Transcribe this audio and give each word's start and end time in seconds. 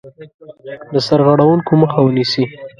د 0.91 0.93
سرغړونکو 1.07 1.71
مخه 1.81 1.99
ونیسي. 2.03 2.43